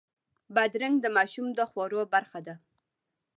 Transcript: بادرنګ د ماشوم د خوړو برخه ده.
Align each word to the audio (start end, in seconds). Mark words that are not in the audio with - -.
بادرنګ 0.55 0.95
د 1.01 1.05
ماشوم 1.15 1.47
د 1.57 1.59
خوړو 1.69 2.01
برخه 2.13 2.39
ده. 2.47 2.55